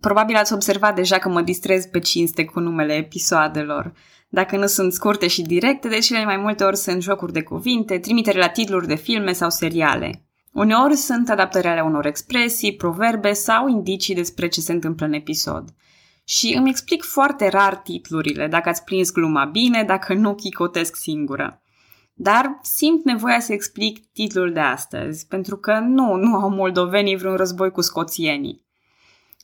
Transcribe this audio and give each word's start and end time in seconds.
Probabil 0.00 0.36
ați 0.36 0.52
observat 0.52 0.94
deja 0.94 1.18
că 1.18 1.28
mă 1.28 1.42
distrez 1.42 1.86
pe 1.86 1.98
cinste 1.98 2.44
cu 2.44 2.60
numele 2.60 2.92
episoadelor. 2.92 3.92
Dacă 4.28 4.56
nu 4.56 4.66
sunt 4.66 4.92
scurte 4.92 5.26
și 5.26 5.42
directe, 5.42 5.88
de 5.88 5.98
cele 5.98 6.24
mai 6.24 6.36
multe 6.36 6.64
ori 6.64 6.76
sunt 6.76 7.02
jocuri 7.02 7.32
de 7.32 7.42
cuvinte, 7.42 7.98
trimitere 7.98 8.38
la 8.38 8.48
titluri 8.48 8.86
de 8.86 8.94
filme 8.94 9.32
sau 9.32 9.50
seriale. 9.50 10.22
Uneori 10.52 10.96
sunt 10.96 11.30
adaptări 11.30 11.66
ale 11.66 11.80
unor 11.80 12.06
expresii, 12.06 12.76
proverbe 12.76 13.32
sau 13.32 13.68
indicii 13.68 14.14
despre 14.14 14.48
ce 14.48 14.60
se 14.60 14.72
întâmplă 14.72 15.06
în 15.06 15.12
episod. 15.12 15.68
Și 16.24 16.54
îmi 16.56 16.68
explic 16.68 17.02
foarte 17.02 17.48
rar 17.48 17.76
titlurile, 17.76 18.46
dacă 18.46 18.68
ați 18.68 18.84
prins 18.84 19.12
gluma 19.12 19.44
bine, 19.44 19.82
dacă 19.82 20.14
nu 20.14 20.34
chicotesc 20.34 20.96
singură. 20.96 21.62
Dar 22.14 22.58
simt 22.62 23.04
nevoia 23.04 23.40
să 23.40 23.52
explic 23.52 24.06
titlul 24.12 24.52
de 24.52 24.60
astăzi, 24.60 25.26
pentru 25.26 25.56
că 25.56 25.78
nu, 25.78 26.14
nu 26.14 26.34
au 26.34 26.50
moldovenii 26.50 27.16
vreun 27.16 27.36
război 27.36 27.70
cu 27.70 27.80
scoțienii. 27.80 28.66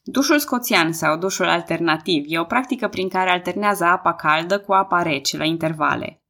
Dușul 0.07 0.39
scoțian 0.39 0.93
sau 0.93 1.17
dușul 1.17 1.49
alternativ 1.49 2.25
e 2.29 2.39
o 2.39 2.45
practică 2.45 2.89
prin 2.89 3.09
care 3.09 3.31
alternează 3.31 3.85
apa 3.85 4.15
caldă 4.15 4.59
cu 4.59 4.73
apa 4.73 5.03
rece 5.03 5.37
la 5.37 5.45
intervale. 5.45 6.23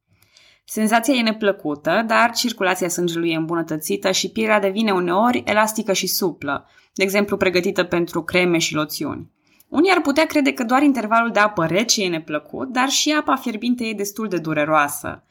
Senzația 0.65 1.13
e 1.13 1.21
neplăcută, 1.21 2.03
dar 2.07 2.31
circulația 2.31 2.89
sângelui 2.89 3.31
e 3.31 3.35
îmbunătățită 3.35 4.11
și 4.11 4.31
pielea 4.31 4.59
devine 4.59 4.91
uneori 4.91 5.43
elastică 5.45 5.93
și 5.93 6.07
suplă, 6.07 6.69
de 6.93 7.03
exemplu 7.03 7.37
pregătită 7.37 7.83
pentru 7.83 8.23
creme 8.23 8.57
și 8.57 8.73
loțiuni. 8.73 9.31
Unii 9.67 9.91
ar 9.91 10.01
putea 10.01 10.25
crede 10.25 10.53
că 10.53 10.63
doar 10.63 10.81
intervalul 10.81 11.31
de 11.31 11.39
apă 11.39 11.65
rece 11.65 12.03
e 12.03 12.09
neplăcut, 12.09 12.67
dar 12.67 12.89
și 12.89 13.11
apa 13.11 13.35
fierbinte 13.35 13.85
e 13.85 13.93
destul 13.93 14.27
de 14.27 14.37
dureroasă. 14.37 15.23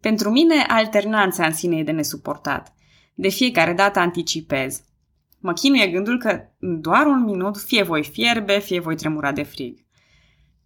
Pentru 0.00 0.30
mine, 0.30 0.64
alternanța 0.68 1.46
în 1.46 1.52
sine 1.52 1.76
e 1.76 1.82
de 1.82 1.90
nesuportat. 1.90 2.74
De 3.14 3.28
fiecare 3.28 3.72
dată 3.72 3.98
anticipez. 3.98 4.82
Mă 5.40 5.52
chinuie 5.52 5.86
gândul 5.86 6.18
că 6.18 6.40
în 6.58 6.80
doar 6.80 7.06
un 7.06 7.24
minut 7.24 7.58
fie 7.58 7.82
voi 7.82 8.04
fierbe, 8.04 8.58
fie 8.58 8.80
voi 8.80 8.96
tremura 8.96 9.32
de 9.32 9.42
frig. 9.42 9.78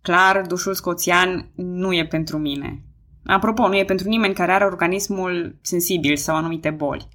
Clar, 0.02 0.46
dușul 0.46 0.74
scoțian 0.74 1.50
nu 1.54 1.92
e 1.92 2.06
pentru 2.06 2.38
mine. 2.38 2.82
Apropo, 3.24 3.68
nu 3.68 3.76
e 3.76 3.84
pentru 3.84 4.08
nimeni 4.08 4.34
care 4.34 4.52
are 4.52 4.64
organismul 4.64 5.58
sensibil 5.62 6.16
sau 6.16 6.36
anumite 6.36 6.70
boli. 6.70 7.08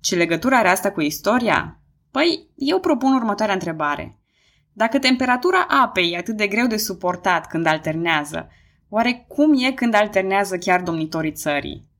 Ce 0.00 0.16
legătură 0.16 0.54
are 0.54 0.68
asta 0.68 0.90
cu 0.90 1.00
istoria? 1.00 1.80
Păi, 2.10 2.48
eu 2.56 2.80
propun 2.80 3.14
următoarea 3.14 3.54
întrebare. 3.54 4.18
Dacă 4.72 4.98
temperatura 4.98 5.66
apei 5.68 6.12
e 6.12 6.16
atât 6.16 6.36
de 6.36 6.46
greu 6.46 6.66
de 6.66 6.76
suportat 6.76 7.46
când 7.46 7.66
alternează, 7.66 8.48
oare 8.88 9.24
cum 9.28 9.54
e 9.64 9.72
când 9.72 9.94
alternează 9.94 10.58
chiar 10.58 10.82
domnitorii 10.82 11.32
țării? 11.32 11.90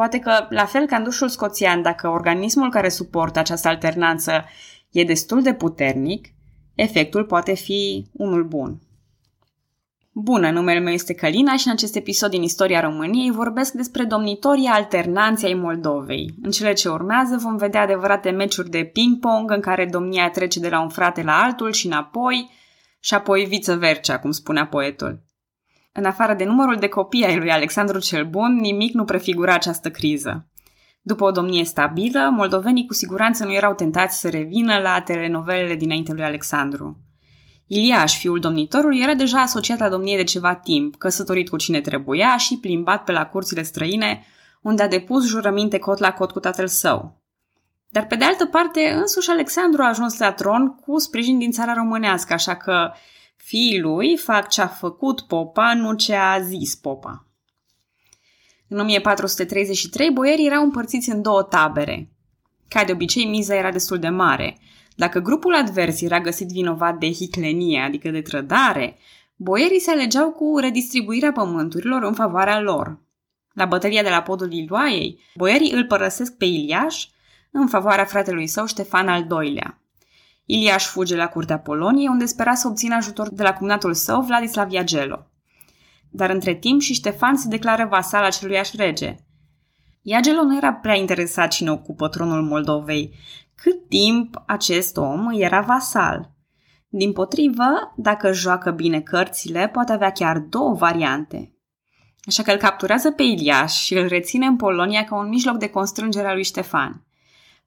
Poate 0.00 0.18
că, 0.18 0.46
la 0.48 0.64
fel 0.64 0.86
ca 0.86 0.96
în 0.96 1.02
dușul 1.02 1.28
scoțian, 1.28 1.82
dacă 1.82 2.08
organismul 2.08 2.70
care 2.70 2.88
suportă 2.88 3.38
această 3.38 3.68
alternanță 3.68 4.44
e 4.90 5.04
destul 5.04 5.42
de 5.42 5.54
puternic, 5.54 6.28
efectul 6.74 7.24
poate 7.24 7.54
fi 7.54 8.06
unul 8.12 8.44
bun. 8.44 8.80
Bună, 10.12 10.50
numele 10.50 10.78
meu 10.78 10.92
este 10.92 11.14
Călina 11.14 11.56
și 11.56 11.66
în 11.66 11.72
acest 11.72 11.96
episod 11.96 12.30
din 12.30 12.42
Istoria 12.42 12.80
României 12.80 13.30
vorbesc 13.30 13.72
despre 13.72 14.04
domnitorii 14.04 14.66
alternanții 14.66 15.46
ai 15.46 15.54
Moldovei. 15.54 16.34
În 16.42 16.50
cele 16.50 16.72
ce 16.72 16.88
urmează 16.88 17.36
vom 17.36 17.56
vedea 17.56 17.82
adevărate 17.82 18.30
meciuri 18.30 18.70
de 18.70 18.90
ping-pong 18.92 19.50
în 19.50 19.60
care 19.60 19.88
domnia 19.90 20.30
trece 20.30 20.60
de 20.60 20.68
la 20.68 20.80
un 20.80 20.88
frate 20.88 21.22
la 21.22 21.42
altul 21.42 21.72
și 21.72 21.86
înapoi, 21.86 22.50
și 23.00 23.14
apoi 23.14 23.44
viceversa, 23.44 24.18
cum 24.18 24.30
spunea 24.30 24.66
poetul. 24.66 25.29
În 25.92 26.04
afară 26.04 26.34
de 26.34 26.44
numărul 26.44 26.76
de 26.76 26.88
copii 26.88 27.24
ai 27.24 27.38
lui 27.38 27.50
Alexandru 27.50 27.98
cel 27.98 28.24
Bun, 28.24 28.56
nimic 28.56 28.94
nu 28.94 29.04
prefigura 29.04 29.54
această 29.54 29.90
criză. 29.90 30.48
După 31.02 31.24
o 31.24 31.30
domnie 31.30 31.64
stabilă, 31.64 32.30
moldovenii 32.32 32.86
cu 32.86 32.94
siguranță 32.94 33.44
nu 33.44 33.52
erau 33.52 33.74
tentați 33.74 34.20
să 34.20 34.28
revină 34.28 34.78
la 34.78 35.00
telenovelele 35.00 35.74
dinainte 35.74 36.12
lui 36.12 36.24
Alexandru. 36.24 36.98
Iliaș, 37.66 38.18
fiul 38.18 38.38
domnitorului, 38.38 39.00
era 39.00 39.14
deja 39.14 39.40
asociat 39.40 39.78
la 39.78 39.88
domnie 39.88 40.16
de 40.16 40.24
ceva 40.24 40.54
timp, 40.54 40.96
căsătorit 40.96 41.48
cu 41.48 41.56
cine 41.56 41.80
trebuia 41.80 42.36
și 42.36 42.58
plimbat 42.58 43.04
pe 43.04 43.12
la 43.12 43.26
curțile 43.26 43.62
străine, 43.62 44.24
unde 44.62 44.82
a 44.82 44.88
depus 44.88 45.26
jurăminte 45.26 45.78
cot 45.78 45.98
la 45.98 46.12
cot 46.12 46.30
cu 46.30 46.40
tatăl 46.40 46.66
său. 46.66 47.22
Dar 47.88 48.06
pe 48.06 48.16
de 48.16 48.24
altă 48.24 48.46
parte, 48.46 48.94
însuși 49.00 49.30
Alexandru 49.30 49.82
a 49.82 49.88
ajuns 49.88 50.18
la 50.18 50.32
tron 50.32 50.74
cu 50.74 50.98
sprijin 50.98 51.38
din 51.38 51.50
țara 51.50 51.72
românească, 51.74 52.32
așa 52.32 52.56
că 52.56 52.92
fiii 53.44 53.80
lui 53.80 54.16
fac 54.16 54.48
ce 54.48 54.60
a 54.60 54.66
făcut 54.66 55.20
popa, 55.20 55.74
nu 55.74 55.94
ce 55.94 56.14
a 56.14 56.40
zis 56.40 56.74
popa. 56.74 57.26
În 58.68 58.78
1433, 58.78 60.10
boierii 60.10 60.46
erau 60.46 60.62
împărțiți 60.62 61.10
în 61.10 61.22
două 61.22 61.42
tabere. 61.42 62.10
Ca 62.68 62.84
de 62.84 62.92
obicei, 62.92 63.24
miza 63.24 63.54
era 63.54 63.70
destul 63.70 63.98
de 63.98 64.08
mare– 64.08 64.56
dacă 65.00 65.20
grupul 65.20 65.54
advers 65.54 66.00
era 66.00 66.20
găsit 66.20 66.48
vinovat 66.48 66.98
de 66.98 67.12
hiclenie, 67.12 67.80
adică 67.80 68.10
de 68.10 68.20
trădare, 68.20 68.98
boierii 69.36 69.80
se 69.80 69.90
alegeau 69.90 70.30
cu 70.30 70.58
redistribuirea 70.58 71.32
pământurilor 71.32 72.02
în 72.02 72.14
favoarea 72.14 72.60
lor. 72.60 72.98
La 73.52 73.64
bătălia 73.64 74.02
de 74.02 74.08
la 74.08 74.22
podul 74.22 74.52
Iloaiei, 74.52 75.20
boierii 75.34 75.72
îl 75.72 75.84
părăsesc 75.84 76.36
pe 76.36 76.44
Iliaș 76.44 77.06
în 77.50 77.66
favoarea 77.66 78.04
fratelui 78.04 78.46
său 78.46 78.66
Ștefan 78.66 79.08
al 79.08 79.26
II-lea. 79.30 79.79
Iliaș 80.52 80.86
fuge 80.86 81.16
la 81.16 81.28
curtea 81.28 81.58
Poloniei, 81.58 82.08
unde 82.08 82.24
spera 82.24 82.54
să 82.54 82.68
obțină 82.68 82.94
ajutor 82.94 83.28
de 83.28 83.42
la 83.42 83.52
cumnatul 83.52 83.94
său, 83.94 84.20
Vladislav 84.20 84.72
Iagelo. 84.72 85.26
Dar 86.10 86.30
între 86.30 86.54
timp 86.54 86.80
și 86.80 86.94
Ștefan 86.94 87.36
se 87.36 87.48
declară 87.48 87.86
vasal 87.90 88.24
aceluiași 88.24 88.76
rege. 88.76 89.16
Iagelo 90.02 90.42
nu 90.42 90.56
era 90.56 90.72
prea 90.72 90.94
interesat 90.94 91.50
cine 91.50 91.70
ocupă 91.70 92.08
tronul 92.08 92.42
Moldovei, 92.42 93.14
cât 93.54 93.88
timp 93.88 94.42
acest 94.46 94.96
om 94.96 95.28
era 95.32 95.60
vasal. 95.60 96.30
Din 96.88 97.12
potrivă, 97.12 97.92
dacă 97.96 98.32
joacă 98.32 98.70
bine 98.70 99.00
cărțile, 99.00 99.68
poate 99.68 99.92
avea 99.92 100.10
chiar 100.10 100.38
două 100.38 100.74
variante. 100.74 101.54
Așa 102.20 102.42
că 102.42 102.50
îl 102.50 102.58
capturează 102.58 103.10
pe 103.10 103.22
Iliaș 103.22 103.72
și 103.72 103.94
îl 103.94 104.06
reține 104.06 104.46
în 104.46 104.56
Polonia 104.56 105.04
ca 105.04 105.16
un 105.16 105.28
mijloc 105.28 105.56
de 105.56 105.68
constrângere 105.68 106.28
a 106.28 106.32
lui 106.32 106.44
Ștefan. 106.44 107.04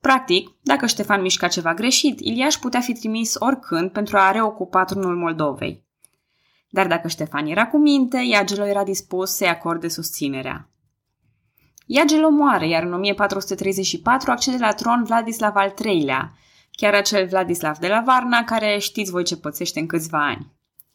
Practic, 0.08 0.50
dacă 0.62 0.86
Ștefan 0.86 1.22
mișca 1.22 1.48
ceva 1.48 1.74
greșit, 1.74 2.20
Iliaș 2.20 2.56
putea 2.56 2.80
fi 2.80 2.94
trimis 2.94 3.36
oricând 3.40 3.92
pentru 3.92 4.18
a 4.18 4.32
reocupa 4.32 4.84
turnul 4.84 5.16
Moldovei. 5.16 5.84
Dar 6.70 6.88
dacă 6.88 7.08
Ștefan 7.08 7.46
era 7.46 7.68
cu 7.68 7.78
minte, 7.78 8.18
Iagelo 8.18 8.66
era 8.66 8.84
dispus 8.84 9.32
să-i 9.32 9.48
acorde 9.48 9.88
susținerea. 9.88 10.70
Iagelo 11.86 12.30
moare, 12.30 12.68
iar 12.68 12.84
în 12.84 12.94
1434 12.94 14.32
accede 14.32 14.58
la 14.58 14.74
tron 14.74 15.04
Vladislav 15.04 15.56
al 15.56 15.74
III-lea, 15.86 16.34
chiar 16.72 16.94
acel 16.94 17.28
Vladislav 17.28 17.78
de 17.78 17.88
la 17.88 18.02
Varna, 18.06 18.44
care 18.44 18.78
știți 18.78 19.12
voi 19.12 19.24
ce 19.24 19.38
pățește 19.38 19.80
în 19.80 19.88
câțiva 19.88 20.28
ani. 20.28 20.52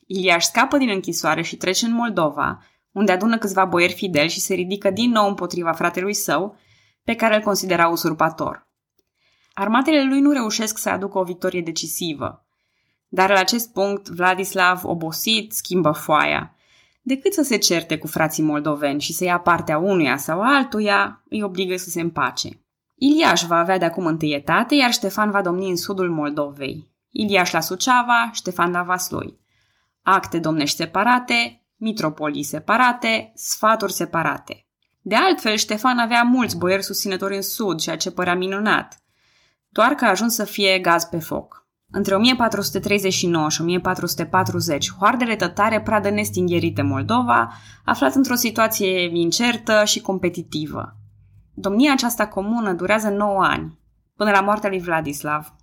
Iliaș 0.07 0.45
scapă 0.45 0.79
din 0.79 0.89
închisoare 0.89 1.43
și 1.43 1.57
trece 1.57 1.87
în 1.87 1.93
Moldova, 1.93 2.63
unde 2.93 3.13
adună 3.13 3.39
câțiva 3.39 3.65
boieri 3.65 3.93
fideli 3.93 4.31
și 4.31 4.41
se 4.41 4.55
ridică 4.55 4.91
din 4.91 5.11
nou 5.11 5.29
împotriva 5.29 5.73
fratelui 5.73 6.15
său, 6.15 6.57
pe 7.05 7.15
care 7.15 7.37
îl 7.37 7.43
considera 7.43 7.89
usurpator. 7.89 8.68
Armatele 9.59 10.05
lui 10.05 10.21
nu 10.21 10.33
reușesc 10.33 10.79
să 10.79 10.89
aducă 10.89 11.19
o 11.19 11.23
victorie 11.23 11.61
decisivă. 11.61 12.47
Dar 13.09 13.31
la 13.31 13.39
acest 13.39 13.73
punct, 13.73 14.09
Vladislav, 14.09 14.85
obosit, 14.85 15.53
schimbă 15.53 15.91
foaia– 15.91 16.53
decât 17.09 17.33
să 17.33 17.43
se 17.43 17.57
certe 17.57 17.99
cu 17.99 18.07
frații 18.07 18.43
moldoveni 18.43 19.01
și 19.01 19.13
să 19.13 19.25
ia 19.25 19.39
partea 19.39 19.79
unuia 19.79 20.17
sau 20.17 20.41
altuia, 20.41 21.23
îi 21.29 21.43
obligă 21.43 21.77
să 21.77 21.91
se 21.91 22.01
împace. 22.01 22.61
Iliaș 22.95 23.43
va 23.43 23.57
avea 23.57 23.79
de 23.79 23.85
acum 23.85 24.07
întâietate, 24.07 24.75
iar 24.75 24.93
Ștefan 24.93 25.31
va 25.31 25.43
domni 25.43 25.69
în 25.69 25.77
sudul 25.77 26.11
Moldovei. 26.11 26.91
Iliaș 27.11 27.51
la 27.51 27.61
Suceava, 27.61 28.31
Ștefan 28.33 28.71
la 28.71 28.83
Vaslui. 28.83 29.39
Acte 30.03 30.39
domnești 30.39 30.77
separate, 30.77 31.67
mitropolii 31.77 32.43
separate, 32.43 33.33
sfaturi 33.35 33.93
separate. 33.93 34.67
De 35.01 35.15
altfel, 35.15 35.57
Ștefan 35.57 35.99
avea 35.99 36.23
mulți 36.23 36.59
boieri 36.59 36.83
susținători 36.83 37.37
în 37.37 37.43
sud, 37.43 37.81
ceea 37.81 37.97
ce 37.97 38.11
părea 38.11 38.35
minunat, 38.35 39.03
doar 39.79 39.95
că 39.95 40.05
a 40.05 40.09
ajuns 40.09 40.35
să 40.35 40.45
fie 40.45 40.79
gaz 40.79 41.05
pe 41.05 41.19
foc. 41.19 41.67
Între 41.91 42.15
1439 42.15 43.49
și 43.49 43.61
1440, 43.61 44.93
hoardele 44.93 45.37
tătare 45.37 45.81
pradă 45.81 46.11
nestingherite 46.11 46.83
Moldova, 46.83 47.53
aflat 47.85 48.15
într-o 48.15 48.35
situație 48.35 49.19
incertă 49.19 49.85
și 49.85 50.01
competitivă. 50.01 50.97
Domnia 51.55 51.93
aceasta 51.93 52.27
comună 52.27 52.73
durează 52.73 53.09
9 53.09 53.45
ani, 53.45 53.79
până 54.17 54.31
la 54.31 54.41
moartea 54.41 54.69
lui 54.69 54.81
Vladislav. 54.81 55.55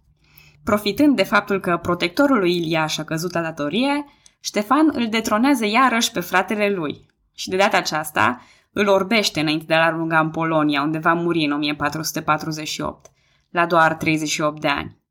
Profitând 0.63 1.15
de 1.15 1.23
faptul 1.23 1.59
că 1.59 1.77
protectorul 1.77 2.37
lui 2.37 2.55
Iliaș 2.55 2.97
a 2.97 3.03
căzut 3.03 3.33
la 3.33 3.41
datorie, 3.41 4.05
Ștefan 4.39 4.89
îl 4.93 5.07
detronează 5.09 5.65
iarăși 5.65 6.11
pe 6.11 6.19
fratele 6.19 6.69
lui 6.69 7.05
și 7.33 7.49
de 7.49 7.55
data 7.55 7.77
aceasta 7.77 8.41
îl 8.71 8.87
orbește 8.87 9.39
înainte 9.39 9.65
de 9.65 9.73
a-l 9.73 9.93
arunca 9.93 10.19
în 10.19 10.29
Polonia, 10.29 10.81
unde 10.81 10.97
va 10.97 11.13
muri 11.13 11.45
în 11.45 11.51
1448, 11.51 13.09
la 13.55 13.65
doar 13.65 13.95
38 13.95 14.61
de 14.61 14.67
ani 14.67 15.03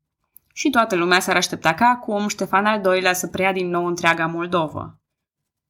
și 0.57 0.69
toată 0.69 0.95
lumea 0.95 1.19
s-ar 1.19 1.35
aștepta 1.35 1.73
ca 1.73 1.85
acum 1.85 2.27
Ștefan 2.27 2.65
al 2.65 2.81
II-lea 2.85 3.13
să 3.13 3.27
preia 3.27 3.51
din 3.51 3.69
nou 3.69 3.85
întreaga 3.85 4.25
Moldovă. 4.25 4.99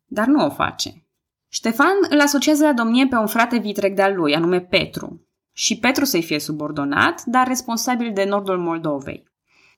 Dar 0.05 0.27
nu 0.27 0.45
o 0.45 0.49
face. 0.49 1.05
Ștefan 1.49 1.95
îl 2.09 2.19
asociază 2.19 2.65
la 2.65 2.73
domnie 2.73 3.07
pe 3.07 3.15
un 3.15 3.27
frate 3.27 3.57
vitreg 3.57 3.95
de-al 3.95 4.15
lui, 4.15 4.35
anume 4.35 4.59
Petru, 4.59 5.27
și 5.53 5.79
Petru 5.79 6.05
să-i 6.05 6.23
fie 6.23 6.39
subordonat, 6.39 7.23
dar 7.23 7.47
responsabil 7.47 8.13
de 8.13 8.23
nordul 8.23 8.57
Moldovei. 8.57 9.27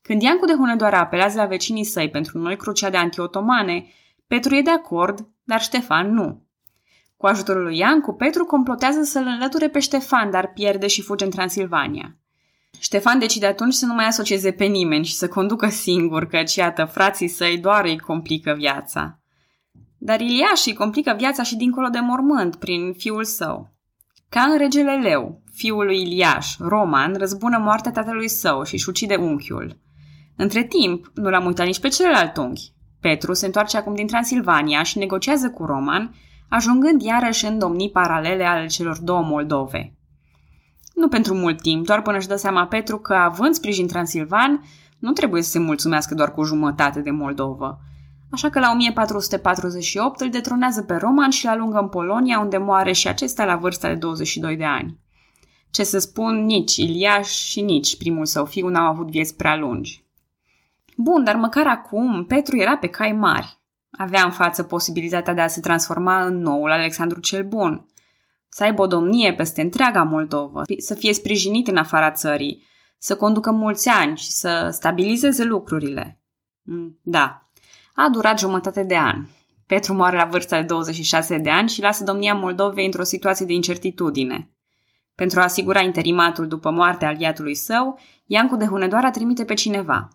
Când 0.01 0.21
Iancu 0.21 0.45
de 0.45 0.53
Hunedoara 0.53 0.99
apelează 0.99 1.37
la 1.37 1.45
vecinii 1.45 1.83
săi 1.83 2.09
pentru 2.09 2.37
noi 2.37 2.55
cruciade 2.55 2.97
antiotomane, 2.97 3.85
Petru 4.27 4.55
e 4.55 4.61
de 4.61 4.69
acord, 4.69 5.27
dar 5.43 5.61
Ștefan 5.61 6.13
nu. 6.13 6.45
Cu 7.17 7.25
ajutorul 7.25 7.63
lui 7.63 7.77
Iancu, 7.77 8.13
Petru 8.13 8.45
complotează 8.45 9.01
să-l 9.01 9.25
înlăture 9.25 9.69
pe 9.69 9.79
Ștefan, 9.79 10.31
dar 10.31 10.51
pierde 10.53 10.87
și 10.87 11.01
fuge 11.01 11.25
în 11.25 11.31
Transilvania. 11.31 12.17
Ștefan 12.79 13.19
decide 13.19 13.45
atunci 13.45 13.73
să 13.73 13.85
nu 13.85 13.93
mai 13.93 14.05
asocieze 14.05 14.51
pe 14.51 14.65
nimeni 14.65 15.05
și 15.05 15.13
să 15.13 15.27
conducă 15.27 15.67
singur, 15.69 16.25
căci, 16.25 16.55
iată, 16.55 16.85
frații 16.85 17.27
săi 17.27 17.57
doar 17.57 17.85
îi 17.85 17.99
complică 17.99 18.55
viața. 18.57 19.19
Dar 19.97 20.19
Iliaș 20.19 20.65
îi 20.65 20.73
complică 20.73 21.15
viața 21.17 21.43
și 21.43 21.55
dincolo 21.55 21.87
de 21.87 21.99
mormânt, 21.99 22.55
prin 22.55 22.93
fiul 22.93 23.23
său. 23.23 23.75
Ca 24.29 24.41
în 24.41 24.57
regele 24.57 24.95
Leu, 24.95 25.41
fiul 25.53 25.85
lui 25.85 26.01
Iliaș, 26.01 26.57
Roman, 26.59 27.13
răzbună 27.13 27.57
moartea 27.57 27.91
tatălui 27.91 28.29
său 28.29 28.63
și 28.63 28.73
își 28.73 28.89
ucide 28.89 29.15
unchiul. 29.15 29.77
Între 30.35 30.63
timp, 30.63 31.11
nu 31.13 31.29
l-am 31.29 31.45
uitat 31.45 31.65
nici 31.65 31.79
pe 31.79 31.87
celălalt 31.87 32.37
unghi. 32.37 32.73
Petru 32.99 33.33
se 33.33 33.45
întoarce 33.45 33.77
acum 33.77 33.95
din 33.95 34.07
Transilvania 34.07 34.83
și 34.83 34.97
negociază 34.97 35.49
cu 35.49 35.65
Roman, 35.65 36.15
ajungând 36.49 37.01
iarăși 37.01 37.45
în 37.45 37.57
domnii 37.59 37.91
paralele 37.91 38.43
ale 38.43 38.65
celor 38.65 38.97
două 38.97 39.21
Moldove. 39.21 39.96
Nu 40.97 41.07
pentru 41.07 41.33
mult 41.33 41.61
timp, 41.61 41.85
doar 41.85 42.01
până 42.01 42.17
își 42.17 42.27
dă 42.27 42.35
seama 42.35 42.67
Petru 42.67 42.97
că, 42.97 43.13
având 43.13 43.53
sprijin 43.53 43.87
transilvan, 43.87 44.63
nu 44.99 45.11
trebuie 45.11 45.41
să 45.41 45.49
se 45.49 45.59
mulțumească 45.59 46.15
doar 46.15 46.33
cu 46.33 46.43
jumătate 46.43 47.01
de 47.01 47.11
Moldovă. 47.11 47.79
Așa 48.31 48.49
că 48.49 48.59
la 48.59 48.71
1448 48.71 50.19
îl 50.19 50.29
detronează 50.29 50.81
pe 50.81 50.95
Roman 50.95 51.29
și 51.29 51.45
îl 51.45 51.51
alungă 51.51 51.77
în 51.77 51.87
Polonia, 51.87 52.39
unde 52.39 52.57
moare 52.57 52.91
și 52.91 53.07
acesta 53.07 53.45
la 53.45 53.55
vârsta 53.55 53.87
de 53.87 53.93
22 53.93 54.55
de 54.55 54.63
ani. 54.63 54.99
Ce 55.71 55.83
să 55.83 55.99
spun, 55.99 56.45
nici 56.45 56.75
Iliaș 56.75 57.27
și 57.27 57.61
nici 57.61 57.97
primul 57.97 58.25
său 58.25 58.45
fiu 58.45 58.67
n-au 58.67 58.85
avut 58.85 59.09
vieți 59.09 59.35
prea 59.35 59.55
lungi. 59.55 60.05
Bun, 60.95 61.23
dar 61.23 61.35
măcar 61.35 61.67
acum 61.67 62.25
Petru 62.25 62.57
era 62.57 62.77
pe 62.77 62.87
cai 62.87 63.11
mari. 63.11 63.57
Avea 63.91 64.23
în 64.23 64.31
față 64.31 64.63
posibilitatea 64.63 65.33
de 65.33 65.41
a 65.41 65.47
se 65.47 65.59
transforma 65.59 66.25
în 66.25 66.37
noul 66.37 66.71
Alexandru 66.71 67.19
cel 67.19 67.43
Bun, 67.43 67.85
să 68.49 68.63
aibă 68.63 68.81
o 68.81 68.87
domnie 68.87 69.33
peste 69.33 69.61
întreaga 69.61 70.03
Moldovă, 70.03 70.61
să 70.77 70.93
fie 70.93 71.13
sprijinit 71.13 71.67
în 71.67 71.77
afara 71.77 72.11
țării, 72.11 72.65
să 72.97 73.15
conducă 73.15 73.51
mulți 73.51 73.89
ani 73.89 74.17
și 74.17 74.31
să 74.31 74.69
stabilizeze 74.71 75.43
lucrurile. 75.43 76.21
Mm, 76.61 76.99
da, 77.01 77.49
a 77.95 78.09
durat 78.09 78.39
jumătate 78.39 78.83
de 78.83 78.97
an. 78.97 79.25
Petru 79.65 79.93
moare 79.93 80.17
la 80.17 80.25
vârsta 80.25 80.59
de 80.59 80.65
26 80.65 81.37
de 81.37 81.49
ani 81.49 81.69
și 81.69 81.81
lasă 81.81 82.03
domnia 82.03 82.33
Moldovei 82.33 82.85
într-o 82.85 83.03
situație 83.03 83.45
de 83.45 83.53
incertitudine. 83.53 84.51
Pentru 85.15 85.39
a 85.39 85.43
asigura 85.43 85.81
interimatul 85.81 86.47
după 86.47 86.71
moartea 86.71 87.07
aliatului 87.07 87.55
său, 87.55 87.99
Iancu 88.25 88.55
de 88.55 88.65
Hunedoara 88.65 89.11
trimite 89.11 89.45
pe 89.45 89.53
cineva. 89.53 90.07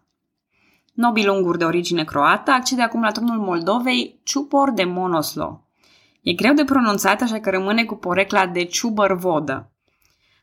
Nobil 0.94 1.31
ungur 1.31 1.56
de 1.56 1.64
origine 1.64 2.05
croată 2.05 2.50
accede 2.50 2.82
acum 2.82 3.02
la 3.02 3.11
tronul 3.11 3.38
Moldovei 3.38 4.20
Ciupor 4.23 4.70
de 4.70 4.84
Monoslo. 4.84 5.67
E 6.22 6.32
greu 6.32 6.54
de 6.54 6.64
pronunțat, 6.64 7.20
așa 7.20 7.40
că 7.40 7.50
rămâne 7.50 7.84
cu 7.84 7.94
porecla 7.94 8.46
de 8.46 8.64
ciubăr 8.64 9.12
vodă. 9.12 9.72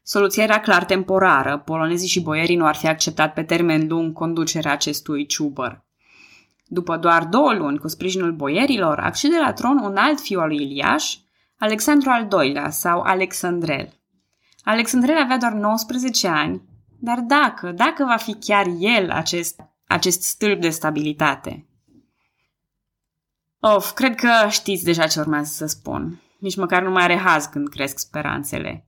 Soluția 0.04 0.44
era 0.44 0.60
clar 0.60 0.86
temporară, 0.86 1.58
polonezii 1.58 2.08
și 2.08 2.22
boierii 2.22 2.56
nu 2.56 2.66
ar 2.66 2.76
fi 2.76 2.88
acceptat 2.88 3.34
pe 3.34 3.44
termen 3.44 3.88
lung 3.88 4.14
conducerea 4.14 4.72
acestui 4.72 5.26
ciubăr. 5.26 5.86
După 6.66 6.98
doar 6.98 7.24
două 7.24 7.54
luni, 7.54 7.78
cu 7.78 7.88
sprijinul 7.88 8.32
boierilor, 8.32 9.00
accede 9.00 9.38
la 9.38 9.54
tron 9.54 9.78
un 9.78 9.96
alt 9.96 10.20
fiu 10.20 10.40
al 10.40 10.48
lui 10.48 10.62
Iliaș, 10.62 11.16
Alexandru 11.58 12.10
al 12.10 12.28
II-lea 12.44 12.70
sau 12.70 13.02
Alexandrel. 13.02 13.94
Alexandrel 14.64 15.18
avea 15.18 15.38
doar 15.38 15.52
19 15.52 16.28
ani, 16.28 16.62
dar 17.00 17.20
dacă, 17.20 17.72
dacă 17.72 18.04
va 18.06 18.16
fi 18.16 18.34
chiar 18.34 18.66
el 18.80 19.12
acest, 19.12 19.60
acest 19.88 20.22
stâlp 20.22 20.62
de 20.62 20.70
stabilitate. 20.70 21.69
Of, 23.62 23.92
cred 23.92 24.16
că 24.16 24.30
știți 24.50 24.84
deja 24.84 25.08
ce 25.08 25.20
urmează 25.20 25.52
să 25.54 25.66
spun. 25.66 26.22
Nici 26.40 26.58
măcar 26.58 26.84
nu 26.84 26.92
mai 26.92 27.04
are 27.04 27.18
haz 27.18 27.46
când 27.46 27.68
cresc 27.68 28.00
speranțele. 28.00 28.88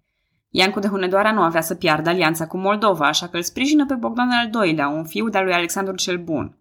Iancu 0.49 0.79
de 0.79 0.87
Hunedoara 0.87 1.31
nu 1.31 1.41
avea 1.41 1.61
să 1.61 1.75
piardă 1.75 2.09
alianța 2.09 2.47
cu 2.47 2.57
Moldova, 2.57 3.07
așa 3.07 3.27
că 3.27 3.37
îl 3.37 3.43
sprijină 3.43 3.85
pe 3.85 3.93
Bogdan 3.93 4.29
al 4.29 4.65
II-lea, 4.65 4.87
un 4.87 5.05
fiu 5.05 5.29
de-al 5.29 5.43
lui 5.43 5.53
Alexandru 5.53 5.95
cel 5.95 6.17
Bun. 6.17 6.57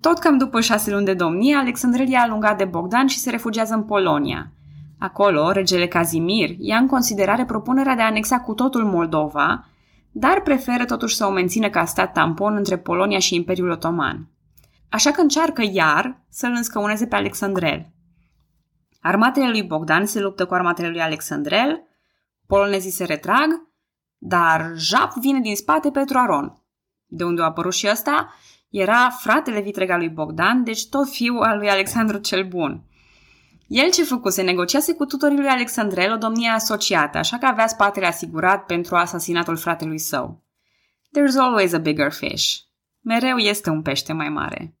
Tot 0.00 0.18
cam 0.18 0.38
după 0.38 0.60
șase 0.60 0.90
luni 0.90 1.04
de 1.04 1.14
domnie, 1.14 1.54
Alexandrelia 1.54 2.18
a 2.18 2.22
alungat 2.22 2.58
de 2.58 2.64
Bogdan 2.64 3.06
și 3.06 3.18
se 3.18 3.30
refugiază 3.30 3.74
în 3.74 3.82
Polonia. 3.82 4.52
Acolo, 4.98 5.50
regele 5.50 5.86
Kazimir 5.86 6.56
ia 6.58 6.76
în 6.76 6.86
considerare 6.86 7.44
propunerea 7.44 7.94
de 7.94 8.02
a 8.02 8.06
anexa 8.06 8.40
cu 8.40 8.54
totul 8.54 8.84
Moldova, 8.84 9.66
dar 10.10 10.40
preferă 10.40 10.84
totuși 10.84 11.16
să 11.16 11.26
o 11.26 11.30
mențină 11.30 11.68
ca 11.68 11.84
stat 11.84 12.12
tampon 12.12 12.56
între 12.56 12.78
Polonia 12.78 13.18
și 13.18 13.34
Imperiul 13.34 13.70
Otoman. 13.70 14.28
Așa 14.94 15.10
că 15.10 15.20
încearcă 15.20 15.62
iar 15.72 16.24
să-l 16.28 16.50
înscăuneze 16.50 17.06
pe 17.06 17.14
Alexandrel. 17.14 17.92
Armatele 19.00 19.48
lui 19.48 19.62
Bogdan 19.62 20.06
se 20.06 20.20
luptă 20.20 20.46
cu 20.46 20.54
armatele 20.54 20.88
lui 20.88 21.00
Alexandrel, 21.00 21.82
polonezii 22.46 22.90
se 22.90 23.04
retrag, 23.04 23.68
dar 24.18 24.72
Jap 24.76 25.12
vine 25.12 25.40
din 25.40 25.56
spate 25.56 25.90
Petru 25.90 26.18
Aron. 26.18 26.62
De 27.06 27.24
unde 27.24 27.42
a 27.42 27.44
apărut 27.44 27.72
și 27.72 27.88
ăsta? 27.90 28.34
Era 28.70 29.10
fratele 29.10 29.60
vitreg 29.60 29.90
al 29.90 29.98
lui 29.98 30.08
Bogdan, 30.08 30.64
deci 30.64 30.88
tot 30.88 31.08
fiul 31.08 31.42
al 31.42 31.58
lui 31.58 31.70
Alexandru 31.70 32.18
cel 32.18 32.48
Bun. 32.48 32.84
El 33.66 33.90
ce 33.90 34.04
făcuse? 34.04 34.42
Negociase 34.42 34.94
cu 34.94 35.04
tutorii 35.04 35.38
lui 35.38 35.48
Alexandrel 35.48 36.12
o 36.12 36.16
domnie 36.16 36.48
asociată, 36.48 37.18
așa 37.18 37.38
că 37.38 37.46
avea 37.46 37.66
spatele 37.66 38.06
asigurat 38.06 38.66
pentru 38.66 38.96
asasinatul 38.96 39.56
fratelui 39.56 39.98
său. 39.98 40.42
There's 41.18 41.36
always 41.38 41.72
a 41.72 41.78
bigger 41.78 42.12
fish. 42.12 42.58
Mereu 43.00 43.36
este 43.36 43.70
un 43.70 43.82
pește 43.82 44.12
mai 44.12 44.28
mare. 44.28 44.74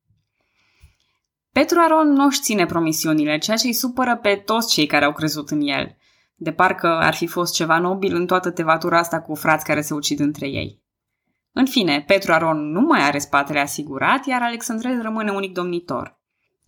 Petru 1.54 1.80
Aron 1.80 2.12
nu 2.12 2.24
își 2.24 2.40
ține 2.40 2.66
promisiunile, 2.66 3.38
ceea 3.38 3.56
ce 3.56 3.66
îi 3.66 3.72
supără 3.72 4.16
pe 4.16 4.34
toți 4.34 4.72
cei 4.72 4.86
care 4.86 5.04
au 5.04 5.12
crezut 5.12 5.50
în 5.50 5.60
el. 5.60 5.96
De 6.34 6.52
parcă 6.52 6.86
ar 6.86 7.14
fi 7.14 7.26
fost 7.26 7.54
ceva 7.54 7.78
nobil 7.78 8.14
în 8.14 8.26
toată 8.26 8.50
tevatura 8.50 8.98
asta 8.98 9.20
cu 9.20 9.34
frați 9.34 9.64
care 9.64 9.80
se 9.80 9.94
ucid 9.94 10.20
între 10.20 10.48
ei. 10.48 10.82
În 11.52 11.66
fine, 11.66 12.04
Petru 12.06 12.32
Aron 12.32 12.70
nu 12.70 12.80
mai 12.80 13.00
are 13.00 13.18
spatele 13.18 13.58
asigurat, 13.58 14.26
iar 14.26 14.42
Alexandrel 14.42 15.02
rămâne 15.02 15.30
unic 15.30 15.52
domnitor. 15.52 16.20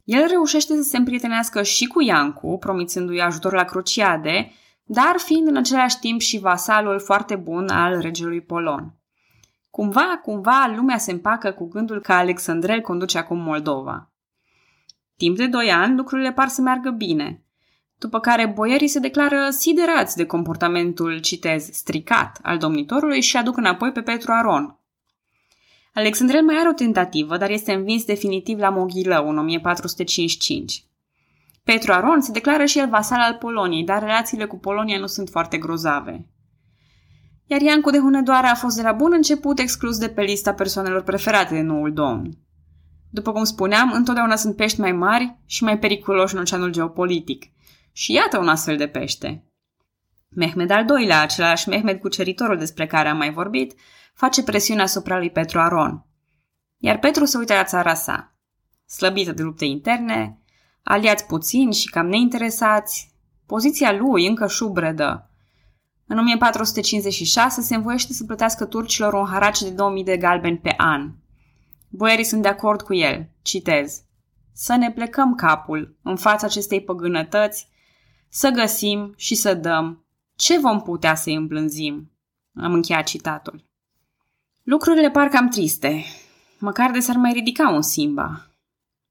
El 0.04 0.26
reușește 0.28 0.74
să 0.74 0.82
se 0.82 0.96
împrietenească 0.96 1.62
și 1.62 1.86
cu 1.86 2.02
Iancu, 2.02 2.56
promițându-i 2.58 3.20
ajutor 3.20 3.52
la 3.52 3.64
cruciade, 3.64 4.52
dar 4.84 5.14
fiind 5.16 5.46
în 5.46 5.56
același 5.56 5.98
timp 5.98 6.20
și 6.20 6.38
vasalul 6.38 7.00
foarte 7.00 7.36
bun 7.36 7.68
al 7.68 8.00
regelui 8.00 8.40
Polon. 8.40 8.94
Cumva, 9.70 10.20
cumva, 10.22 10.72
lumea 10.76 10.98
se 10.98 11.12
împacă 11.12 11.52
cu 11.52 11.68
gândul 11.68 12.00
că 12.00 12.12
Alexandrel 12.12 12.80
conduce 12.80 13.18
acum 13.18 13.38
Moldova. 13.38 14.10
Timp 15.16 15.36
de 15.36 15.46
doi 15.46 15.70
ani, 15.70 15.96
lucrurile 15.96 16.32
par 16.32 16.48
să 16.48 16.60
meargă 16.60 16.90
bine. 16.90 17.44
După 17.98 18.20
care 18.20 18.46
boierii 18.46 18.88
se 18.88 18.98
declară 18.98 19.48
siderați 19.50 20.16
de 20.16 20.26
comportamentul, 20.26 21.20
citez, 21.20 21.68
stricat 21.72 22.38
al 22.42 22.58
domnitorului 22.58 23.20
și 23.20 23.36
aduc 23.36 23.56
înapoi 23.56 23.92
pe 23.92 24.00
Petru 24.02 24.32
Aron. 24.32 24.78
Alexandrel 25.94 26.42
mai 26.42 26.56
are 26.58 26.68
o 26.68 26.72
tentativă, 26.72 27.36
dar 27.36 27.50
este 27.50 27.72
învins 27.72 28.04
definitiv 28.04 28.58
la 28.58 28.68
Moghilău 28.68 29.28
în 29.28 29.38
1455. 29.38 30.84
Petru 31.64 31.92
Aron 31.92 32.20
se 32.20 32.32
declară 32.32 32.64
și 32.64 32.78
el 32.78 32.88
vasal 32.88 33.20
al 33.20 33.34
Poloniei, 33.34 33.84
dar 33.84 34.02
relațiile 34.02 34.44
cu 34.44 34.58
Polonia 34.58 34.98
nu 34.98 35.06
sunt 35.06 35.28
foarte 35.28 35.58
grozave. 35.58 36.26
Iar 37.46 37.60
Iancu 37.60 37.90
de 37.90 37.98
Hunedoara 37.98 38.50
a 38.50 38.54
fost 38.54 38.76
de 38.76 38.82
la 38.82 38.92
bun 38.92 39.12
început 39.12 39.58
exclus 39.58 39.98
de 39.98 40.08
pe 40.08 40.22
lista 40.22 40.52
persoanelor 40.52 41.02
preferate 41.02 41.54
de 41.54 41.60
noul 41.60 41.92
domn. 41.92 42.38
După 43.10 43.32
cum 43.32 43.44
spuneam, 43.44 43.92
întotdeauna 43.92 44.36
sunt 44.36 44.56
pești 44.56 44.80
mai 44.80 44.92
mari 44.92 45.38
și 45.46 45.64
mai 45.64 45.78
periculoși 45.78 46.34
în 46.34 46.40
oceanul 46.40 46.70
geopolitic. 46.70 47.44
Și 47.92 48.12
iată 48.12 48.38
un 48.38 48.48
astfel 48.48 48.76
de 48.76 48.88
pește. 48.88 49.44
Mehmed 50.28 50.70
al 50.70 50.86
II-lea, 50.88 51.20
același 51.20 51.68
Mehmed 51.68 52.00
cuceritorul 52.00 52.58
despre 52.58 52.86
care 52.86 53.08
am 53.08 53.16
mai 53.16 53.32
vorbit, 53.32 53.74
face 54.14 54.42
presiune 54.42 54.82
asupra 54.82 55.18
lui 55.18 55.30
Petru 55.30 55.60
Aron. 55.60 56.06
Iar 56.78 56.98
Petru 56.98 57.24
se 57.24 57.38
uită 57.38 57.54
la 57.54 57.64
țara 57.64 57.94
sa. 57.94 58.34
Slăbită 58.86 59.32
de 59.32 59.42
lupte 59.42 59.64
interne, 59.64 60.38
aliați 60.82 61.26
puțini 61.26 61.74
și 61.74 61.90
cam 61.90 62.06
neinteresați, 62.06 63.14
poziția 63.46 63.92
lui 63.92 64.26
încă 64.26 64.46
șubredă. 64.46 65.30
În 66.06 66.18
1456 66.18 67.60
se 67.60 67.74
învoiește 67.74 68.12
să 68.12 68.24
plătească 68.24 68.64
turcilor 68.64 69.12
un 69.12 69.26
haraci 69.26 69.60
de 69.60 69.70
2000 69.70 70.04
de 70.04 70.16
galbeni 70.16 70.58
pe 70.58 70.74
an. 70.76 71.12
Boierii 71.96 72.24
sunt 72.24 72.42
de 72.42 72.48
acord 72.48 72.82
cu 72.82 72.94
el. 72.94 73.28
Citez. 73.42 74.02
Să 74.52 74.76
ne 74.76 74.92
plecăm 74.92 75.34
capul 75.34 75.96
în 76.02 76.16
fața 76.16 76.46
acestei 76.46 76.82
păgânătăți, 76.82 77.68
să 78.28 78.48
găsim 78.50 79.14
și 79.16 79.34
să 79.34 79.54
dăm. 79.54 80.04
Ce 80.34 80.58
vom 80.58 80.82
putea 80.82 81.14
să-i 81.14 81.34
îmblânzim? 81.34 82.10
Am 82.54 82.72
încheiat 82.72 83.06
citatul. 83.06 83.64
Lucrurile 84.62 85.10
par 85.10 85.28
cam 85.28 85.48
triste. 85.48 86.04
Măcar 86.58 86.90
de 86.90 87.00
s-ar 87.00 87.16
mai 87.16 87.32
ridica 87.32 87.68
un 87.68 87.82
Simba. 87.82 88.46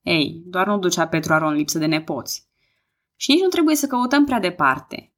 Ei, 0.02 0.42
doar 0.46 0.68
nu 0.68 0.78
ducea 0.78 1.08
Petru 1.08 1.34
Aron 1.34 1.54
lipsă 1.54 1.78
de 1.78 1.86
nepoți. 1.86 2.48
Și 3.16 3.32
nici 3.32 3.42
nu 3.42 3.48
trebuie 3.48 3.76
să 3.76 3.88
căutăm 3.88 4.26
prea 4.26 4.40
departe. 4.40 5.14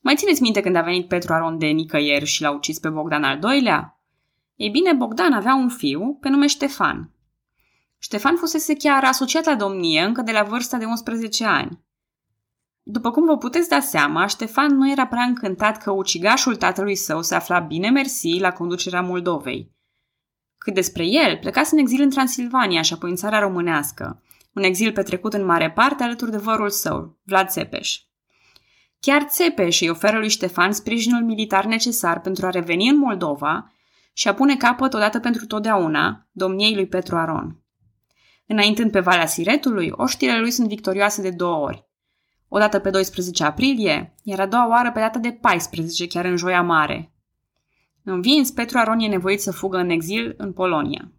Mai 0.00 0.16
țineți 0.16 0.42
minte 0.42 0.60
când 0.60 0.76
a 0.76 0.82
venit 0.82 1.08
Petru 1.08 1.32
Aron 1.32 1.58
de 1.58 1.66
nicăieri 1.66 2.24
și 2.24 2.42
l-a 2.42 2.50
ucis 2.50 2.78
pe 2.78 2.88
Bogdan 2.88 3.24
al 3.24 3.38
doilea? 3.38 3.99
Ei 4.60 4.70
bine, 4.70 4.92
Bogdan 4.92 5.32
avea 5.32 5.54
un 5.54 5.68
fiu 5.68 6.18
pe 6.20 6.28
nume 6.28 6.46
Ștefan. 6.46 7.10
Ștefan 7.98 8.36
fusese 8.36 8.74
chiar 8.74 9.04
asociat 9.04 9.44
la 9.44 9.54
domnie 9.54 10.02
încă 10.02 10.22
de 10.22 10.32
la 10.32 10.42
vârsta 10.42 10.76
de 10.76 10.84
11 10.84 11.44
ani. 11.44 11.84
După 12.82 13.10
cum 13.10 13.24
vă 13.24 13.36
puteți 13.36 13.68
da 13.68 13.80
seama, 13.80 14.26
Ștefan 14.26 14.76
nu 14.76 14.90
era 14.90 15.06
prea 15.06 15.22
încântat 15.22 15.82
că 15.82 15.90
ucigașul 15.90 16.56
tatălui 16.56 16.94
său 16.94 17.22
se 17.22 17.34
afla 17.34 17.58
bine 17.58 17.90
mersi 17.90 18.38
la 18.38 18.52
conducerea 18.52 19.02
Moldovei. 19.02 19.72
Cât 20.58 20.74
despre 20.74 21.06
el, 21.06 21.38
plecase 21.38 21.74
în 21.74 21.80
exil 21.80 22.02
în 22.02 22.10
Transilvania 22.10 22.82
și 22.82 22.92
apoi 22.92 23.10
în 23.10 23.16
țara 23.16 23.38
românească, 23.38 24.22
un 24.54 24.62
exil 24.62 24.92
petrecut 24.92 25.32
în 25.32 25.44
mare 25.44 25.70
parte 25.70 26.02
alături 26.02 26.30
de 26.30 26.36
vărul 26.36 26.70
său, 26.70 27.18
Vlad 27.22 27.48
Țepeș. 27.48 27.98
Chiar 29.00 29.22
Țepeș 29.22 29.80
îi 29.80 29.88
oferă 29.88 30.18
lui 30.18 30.28
Ștefan 30.28 30.72
sprijinul 30.72 31.24
militar 31.24 31.64
necesar 31.64 32.20
pentru 32.20 32.46
a 32.46 32.50
reveni 32.50 32.88
în 32.88 32.98
Moldova 32.98 33.72
și 34.12 34.28
a 34.28 34.34
pune 34.34 34.56
capăt 34.56 34.94
odată 34.94 35.20
pentru 35.20 35.46
totdeauna 35.46 36.28
domniei 36.32 36.74
lui 36.74 36.86
Petru 36.86 37.16
Aron. 37.16 37.62
Înaintând 38.46 38.90
pe 38.90 39.00
Valea 39.00 39.26
Siretului, 39.26 39.90
oștile 39.92 40.38
lui 40.38 40.50
sunt 40.50 40.68
victorioase 40.68 41.22
de 41.22 41.30
două 41.30 41.64
ori. 41.64 41.88
O 42.48 42.58
dată 42.58 42.78
pe 42.78 42.90
12 42.90 43.44
aprilie, 43.44 44.14
iar 44.22 44.40
a 44.40 44.46
doua 44.46 44.68
oară 44.68 44.90
pe 44.92 45.00
data 45.00 45.18
de 45.18 45.30
14, 45.32 46.06
chiar 46.06 46.24
în 46.24 46.36
Joia 46.36 46.62
Mare. 46.62 47.14
Învins, 48.04 48.50
Petru 48.50 48.78
Aron 48.78 48.98
e 48.98 49.06
nevoit 49.06 49.40
să 49.40 49.52
fugă 49.52 49.76
în 49.76 49.90
exil 49.90 50.34
în 50.36 50.52
Polonia. 50.52 51.12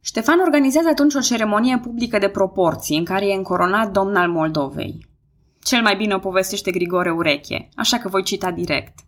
Ștefan 0.00 0.40
organizează 0.40 0.88
atunci 0.88 1.14
o 1.14 1.20
ceremonie 1.20 1.78
publică 1.78 2.18
de 2.18 2.28
proporții 2.28 2.98
în 2.98 3.04
care 3.04 3.26
e 3.26 3.34
încoronat 3.34 3.90
domn 3.90 4.16
al 4.16 4.30
Moldovei. 4.30 5.06
Cel 5.62 5.82
mai 5.82 5.96
bine 5.96 6.14
o 6.14 6.18
povestește 6.18 6.70
Grigore 6.70 7.10
Ureche, 7.10 7.68
așa 7.74 7.98
că 7.98 8.08
voi 8.08 8.22
cita 8.22 8.50
direct. 8.50 8.98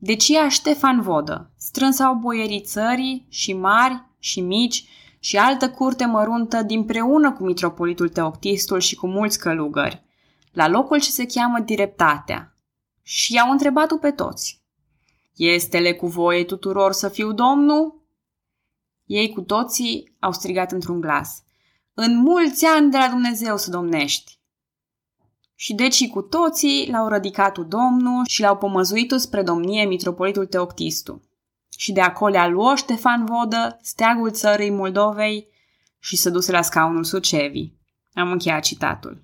Deci 0.00 0.28
ea 0.28 0.48
Ștefan 0.48 1.00
Vodă, 1.00 1.50
strâns 1.56 1.98
au 1.98 2.14
boierii 2.14 2.60
țării 2.60 3.26
și 3.28 3.52
mari 3.52 4.04
și 4.18 4.40
mici 4.40 4.84
și 5.18 5.36
altă 5.36 5.70
curte 5.70 6.04
măruntă 6.04 6.62
dinpreună 6.62 7.32
cu 7.32 7.44
mitropolitul 7.44 8.08
Teoctistul 8.08 8.80
și 8.80 8.94
cu 8.94 9.06
mulți 9.06 9.38
călugări, 9.38 10.02
la 10.52 10.68
locul 10.68 11.00
ce 11.00 11.10
se 11.10 11.26
cheamă 11.26 11.58
Direptatea. 11.58 12.52
Și 13.02 13.32
i-au 13.32 13.50
întrebat 13.50 13.92
pe 14.00 14.10
toți. 14.10 14.62
Este-le 15.34 15.92
cu 15.92 16.06
voie 16.06 16.44
tuturor 16.44 16.92
să 16.92 17.08
fiu 17.08 17.32
domnul? 17.32 18.02
Ei 19.04 19.32
cu 19.32 19.40
toții 19.40 20.16
au 20.18 20.32
strigat 20.32 20.72
într-un 20.72 21.00
glas. 21.00 21.42
În 21.94 22.16
mulți 22.16 22.64
ani 22.64 22.90
de 22.90 22.96
la 22.96 23.08
Dumnezeu 23.08 23.56
să 23.56 23.70
domnești! 23.70 24.37
Și 25.60 25.74
deci 25.74 26.08
cu 26.08 26.22
toții 26.22 26.88
l-au 26.90 27.08
rădicat 27.08 27.58
domnul 27.58 28.24
și 28.26 28.40
l-au 28.40 28.56
pomăzuit 28.56 29.12
spre 29.16 29.42
domnie 29.42 29.84
mitropolitul 29.84 30.46
Teoctistu 30.46 31.22
și 31.76 31.92
de 31.92 32.00
acolo 32.00 32.38
a 32.38 32.48
luat 32.48 32.76
Ștefan 32.76 33.24
Vodă 33.24 33.78
steagul 33.82 34.30
țării 34.30 34.70
Moldovei 34.70 35.48
și 35.98 36.16
se 36.16 36.30
duse 36.30 36.52
la 36.52 36.62
scaunul 36.62 37.04
Sucevi. 37.04 37.72
Am 38.12 38.30
încheiat 38.30 38.62
citatul. 38.62 39.22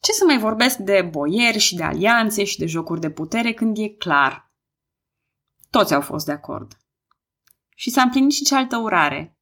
Ce 0.00 0.12
să 0.12 0.24
mai 0.24 0.38
vorbesc 0.38 0.76
de 0.76 1.08
boieri 1.10 1.58
și 1.58 1.74
de 1.74 1.82
alianțe 1.82 2.44
și 2.44 2.58
de 2.58 2.66
jocuri 2.66 3.00
de 3.00 3.10
putere 3.10 3.52
când 3.52 3.78
e 3.78 3.88
clar? 3.88 4.50
Toți 5.70 5.94
au 5.94 6.00
fost 6.00 6.26
de 6.26 6.32
acord. 6.32 6.76
Și 7.74 7.90
s-a 7.90 8.02
împlinit 8.02 8.32
și 8.32 8.44
cealaltă 8.44 8.76
urare. 8.76 9.38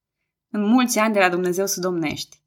În 0.51 0.63
mulți 0.63 0.99
ani 0.99 1.13
de 1.13 1.19
la 1.19 1.29
Dumnezeu 1.29 1.67
să 1.67 1.81
domnești. 1.81 2.43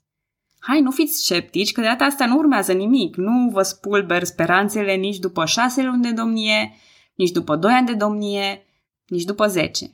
Hai, 0.67 0.81
nu 0.81 0.91
fiți 0.91 1.17
sceptici, 1.17 1.71
că 1.71 1.81
de 1.81 1.87
data 1.87 2.05
asta 2.05 2.25
nu 2.25 2.37
urmează 2.37 2.73
nimic. 2.73 3.15
Nu 3.15 3.49
vă 3.49 3.61
spulber 3.61 4.23
speranțele 4.23 4.93
nici 4.93 5.17
după 5.17 5.45
șase 5.45 5.83
luni 5.83 6.01
de 6.01 6.11
domnie, 6.11 6.75
nici 7.15 7.31
după 7.31 7.55
doi 7.55 7.73
ani 7.73 7.85
de 7.85 7.93
domnie, 7.93 8.65
nici 9.05 9.23
după 9.23 9.47
10. 9.47 9.85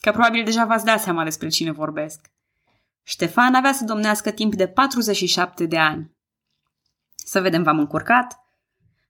Că 0.00 0.10
probabil 0.10 0.44
deja 0.44 0.64
v-ați 0.64 0.84
dat 0.84 1.00
seama 1.00 1.24
despre 1.24 1.48
cine 1.48 1.70
vorbesc. 1.70 2.30
Ștefan 3.02 3.54
avea 3.54 3.72
să 3.72 3.84
domnească 3.84 4.30
timp 4.30 4.54
de 4.54 4.66
47 4.66 5.66
de 5.66 5.78
ani. 5.78 6.16
Să 7.14 7.40
vedem, 7.40 7.62
v-am 7.62 7.78
încurcat? 7.78 8.40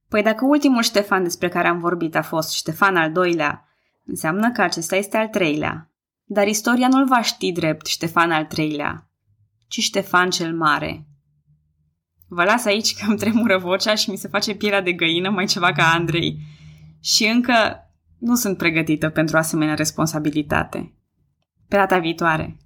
Păi 0.09 0.23
dacă 0.23 0.45
ultimul 0.45 0.83
Ștefan 0.83 1.23
despre 1.23 1.49
care 1.49 1.68
am 1.68 1.78
vorbit 1.78 2.14
a 2.16 2.23
fost 2.23 2.52
Ștefan 2.52 2.97
al 2.97 3.12
doilea, 3.12 3.68
înseamnă 4.04 4.52
că 4.52 4.62
acesta 4.62 4.97
este 4.97 5.16
al 5.16 5.28
treilea. 5.28 5.90
Dar 6.25 6.47
istoria 6.47 6.88
nu-l 6.88 7.06
va 7.06 7.23
ști 7.23 7.52
drept 7.52 7.87
Ștefan 7.87 8.30
al 8.30 8.45
treilea, 8.45 9.06
ci 9.69 9.81
Ștefan 9.81 10.31
cel 10.31 10.55
mare. 10.55 11.07
Vă 12.29 12.45
las 12.45 12.65
aici 12.65 12.95
că 12.95 13.05
îmi 13.09 13.19
tremură 13.19 13.59
vocea 13.59 13.95
și 13.95 14.11
mi 14.11 14.17
se 14.17 14.29
face 14.29 14.55
pielea 14.55 14.81
de 14.81 14.93
găină 14.93 15.31
mai 15.31 15.47
ceva 15.47 15.73
ca 15.73 15.93
Andrei. 15.93 16.39
Și 17.01 17.25
încă 17.27 17.81
nu 18.19 18.35
sunt 18.35 18.57
pregătită 18.57 19.09
pentru 19.09 19.37
asemenea 19.37 19.75
responsabilitate. 19.75 20.95
Pe 21.69 21.77
data 21.77 21.99
viitoare! 21.99 22.57